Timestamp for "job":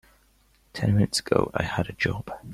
1.93-2.31